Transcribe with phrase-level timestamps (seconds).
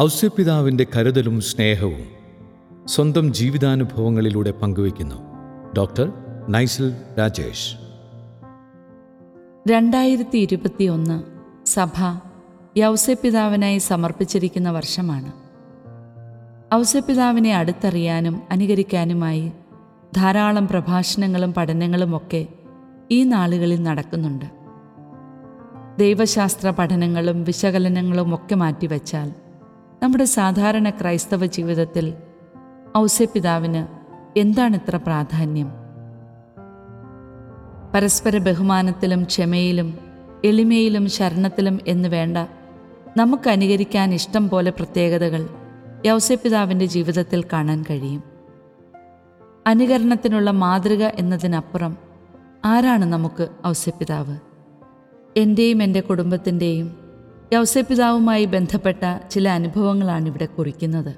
[0.00, 2.06] ഔസ്യപിതാവിന്റെ കരുതലും സ്നേഹവും
[2.86, 5.14] സ്വന്തം ജീവിതാനുഭവങ്ങളിലൂടെ പങ്കുവയ്ക്കുന്നു.
[5.76, 6.12] ഡോക്ടർ
[6.48, 7.76] നൈസിൽ രാജേഷ്.
[9.68, 11.22] രണ്ടായിരത്തി ഇരുപത്തിയൊന്ന്
[11.66, 12.20] സഭ
[12.76, 15.32] യൗസപിതാവിനായി സമർപ്പിച്ചിരിക്കുന്ന വർഷമാണ്.
[16.74, 19.52] ഔസപിതാവിനെ അടുത്തറിയാനും അനുകരിക്കാനുമായി
[20.16, 22.46] ധാരാളം പ്രഭാഷണങ്ങളും പഠനങ്ങളുമൊക്കെ
[23.10, 24.44] ഈ നാളുകളിൽ നടക്കുന്നുണ്ട്.
[25.98, 29.49] ദൈവശാസ്ത്ര പഠനങ്ങളും വിശകലനങ്ങളും ഒക്കെ മാറ്റിവെച്ചാൽ
[30.02, 32.14] നമ്മുടെ സാധാരണ ക്രൈസ്തവ ജീവിതത്തിൽ
[32.98, 33.86] ഔസ്യപിതാവിന്
[34.38, 35.68] എന്താണ് ഇത്ര പ്രാധാന്യം?
[37.94, 39.98] പരസ്പര ബഹുമാനത്തിലും ക്ഷമയിലും
[40.44, 42.38] എളിമയിലും ശരണത്തിലും എന്ന് വേണ്ട
[43.16, 45.48] നമുക്ക് അനുകരിക്കാൻ ഇഷ്ടം പോലെ പ്രത്യേകതകൾ
[46.06, 48.22] യൗസപിതാവിന്റെ ജീവിതത്തിൽ കാണാൻ കഴിയും.
[49.66, 51.96] അനുകരണത്തിനുള്ള മാതൃക എന്നതിനപ്പുറം
[52.64, 54.38] ആരാണ് നമുക്ക് ഔസപിതാവ്
[55.36, 56.99] എന്റെയും എന്റെ കുടുംബത്തിന്റെയും
[57.52, 61.14] യൗസപിതാവുമായി ബന്ധപ്പെട്ട ചില അനുഭവങ്ങളാണ് ഇവിടെ കുറിക്കുന്നത്.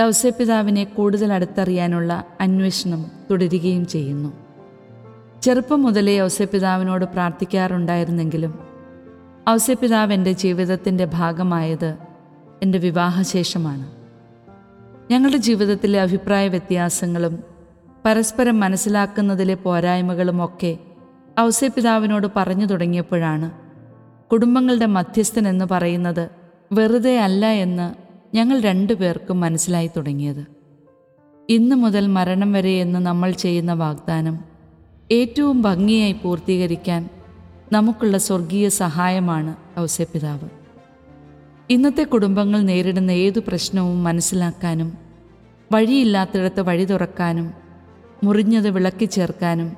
[0.00, 4.32] യൗസപിതാവിനെ കൂടുതൽ അടുത്തറിയാനുള്ള അന്വേഷണം തുടരുകയും ചെയ്യുന്നു.
[5.42, 8.58] ചെറുപ്പം മുതലേ ഔസ്യപിതാവിനോട് പ്രാർത്ഥിക്കാറുണ്ടായിരുന്നെങ്കിലും
[9.48, 11.96] ഔസപിതാവ് എന്റെ ജീവിതത്തിന്റെ ഭാഗമായത്
[12.62, 13.90] എന്റെ വിവാഹശേഷമാണ്.
[15.12, 17.44] ഞങ്ങളുടെ ജീവിതത്തിലെ അഭിപ്രായ വ്യത്യാസങ്ങളും
[18.04, 20.78] പരസ്പരം മനസ്സിലാക്കുന്നതിലെ പോരായ്മകളും ഒക്കെ
[21.40, 23.61] ഔസപിതാവിനോട് പറഞ്ഞു തുടങ്ങിയപ്പോഴാണ്
[24.32, 26.30] കുടുംബങ്ങളുടെ മധ്യസ്ഥൻ എന്ന് പറയുന്നത്
[26.72, 27.94] വെറുതെ അല്ല എന്ന്
[28.36, 30.46] ഞങ്ങൾ രണ്ടുപേർക്കും മനസ്സിലായി തുടങ്ങിയത്.
[31.50, 34.38] ഇന്നു മുതൽ മരണം വരെ എന്ന് നമ്മൾ ചെയ്യുന്ന വാഗ്ദാനം
[35.12, 37.08] ഏറ്റവും ഭംഗിയായി പൂർത്തീകരിക്കാൻ
[37.72, 40.48] നമുക്കുള്ള സ്വർഗീയ സഹായമാണ് ഔസ്യപിതാവ്
[41.70, 44.98] ഇന്നത്തെ കുടുംബങ്ങൾ നേരിടുന്ന ഏതു പ്രശ്നവും മനസ്സിലാക്കാനും
[45.72, 47.52] വഴിയില്ലാത്തിടത്ത് വഴി തുറക്കാനും
[48.22, 49.76] മുറിഞ്ഞത് വിളക്കി ചേർക്കാനും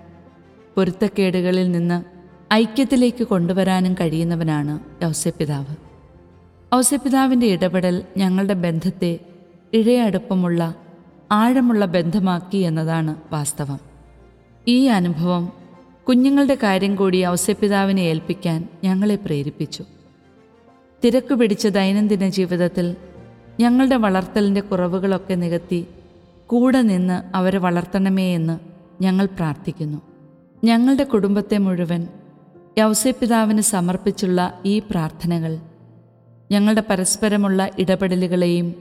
[0.77, 2.14] പൊരുത്തക്കേടുകളിൽ നിന്ന്
[2.53, 5.77] ഐക്യത്തിലേക്ക് കൊണ്ടുവരാനും കഴിയുന്നവനാണ് ഔസ്യപിതാവ്
[6.75, 9.19] ഔസ്യപിതാവിന്റെ ഇടപെടൽ ഞങ്ങളുടെ ബന്ധത്തെ
[9.73, 10.75] ഇഴയടുപ്പമുള്ള
[11.33, 13.81] ആഴമുള്ള ബന്ധമാക്കി എന്നതാണ് വാസ്തവം.
[14.69, 15.53] ഈ അനുഭവം
[16.09, 19.85] കുഞ്ഞുങ്ങളുടെ കാര്യം കൂടി ഔസ്യപിതാവിനെ ഏൽപ്പിക്കാൻ ഞങ്ങളെ പ്രേരിപ്പിച്ചു.
[21.05, 22.97] തിരക്ക് പിടിച്ച ദൈനംദിന ജീവിതത്തിൽ
[23.61, 25.87] ഞങ്ങളുടെ വളർത്തലിന്റെ കുറവുകളൊക്കെ നികത്തി
[26.47, 28.59] കൂടെ നിന്ന് അവരെ വളർത്തണമേ എന്ന്
[29.03, 30.03] ഞങ്ങൾ പ്രാർത്ഥിക്കുന്നു.
[30.65, 32.09] ഞങ്ങളുടെ കുടുംബത്തെ മുഴുവൻ
[32.79, 35.59] യൗസ്യപിതാവിന് സമർപ്പിച്ചുള്ള ഈ പ്രാർത്ഥനകൾ
[36.53, 38.75] ഞങ്ങളുടെ പരസ്പരമുള്ള ഇടപെടലുകളെയും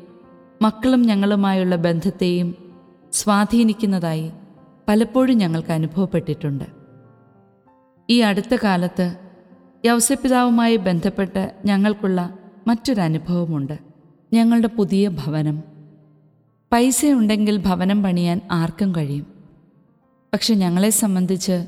[0.62, 2.74] മക്കളും ഞങ്ങളുമായുള്ള ബന്ധത്തെയും
[3.14, 4.31] സ്വാധീനിക്കുന്നതായി
[4.88, 6.64] പലപ്പോഴും ഞങ്ങൾക്ക് അനുഭവപ്പെട്ടിട്ടുണ്ട്.
[8.09, 9.16] ഈ അടുത്ത കാലത്ത്
[9.86, 12.34] യൗസപിതാവുമായി ബന്ധപ്പെട്ട് ഞങ്ങൾക്കുള്ള
[12.68, 13.80] മറ്റൊരനുഭവമുണ്ട്
[14.34, 15.64] ഞങ്ങളുടെ പുതിയ ഭവനം.
[16.72, 19.28] പൈസയുണ്ടെങ്കിൽ ഭവനം പണിയാൻ ആർക്കും കഴിയും.
[20.34, 21.66] പക്ഷെ ഞങ്ങളെ സംബന്ധിച്ച്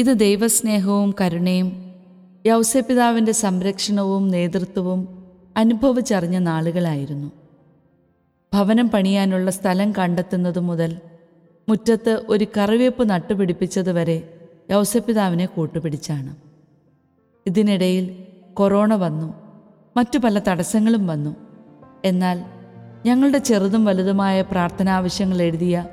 [0.00, 1.94] ഇത് ദൈവസ്നേഹവും കരുണയും
[2.46, 5.24] യൗസപിതാവിന്റെ സംരക്ഷണവും നേതൃത്വവും
[5.56, 7.32] അനുഭവിച്ചറിഞ്ഞ നാളുകളായിരുന്നു.
[8.54, 10.96] ഭവനം പണിയാനുള്ള സ്ഥലം കണ്ടെത്തുന്നത് മുതൽ
[11.68, 14.38] മുറ്റത്ത് ഒരു കറിവേപ്പ് നട്ടുപിടിപ്പിച്ചതുവരെ
[14.70, 16.36] യൗസപിതാവിനെ കൂട്ടുപിടിച്ചാണ്.
[17.46, 18.24] ഇതിനിടയിൽ
[18.54, 19.34] കൊറോണ വന്നു
[19.96, 21.36] മറ്റു പല തടസ്സങ്ങളും വന്നു.
[22.04, 22.44] എന്നാൽ
[23.06, 25.86] ഞങ്ങളുടെ ചെറുതും വലുതുമായ പ്രാർത്ഥനാവശ്യങ്ങൾ എഴുതിയ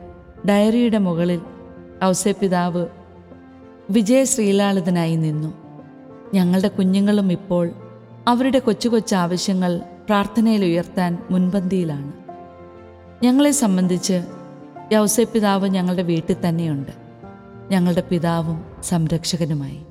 [0.50, 1.42] ഡയറിയുടെ മുകളിൽ
[2.04, 2.86] ഔസപിതാവ്
[3.90, 5.54] വിജയ ശ്രീലാളിതനായി നിന്നു.
[6.34, 7.70] ഞങ്ങളുടെ കുഞ്ഞുങ്ങളും ഇപ്പോൾ
[8.28, 12.12] അവരുടെ കൊച്ചു കൊച്ചു ആവശ്യങ്ങൾ പ്രാർത്ഥനയിൽ ഉയർത്താൻ മുൻപന്തിയിലാണ്.
[13.24, 14.22] ഞങ്ങളെ സംബന്ധിച്ച്
[14.92, 16.92] യൗസപിതാവ് ഞങ്ങളുടെ വീട്ടിൽ തന്നെയുണ്ട്.
[17.72, 19.86] ഞങ്ങളുടെ പിതാവും സംരക്ഷകനുമായി.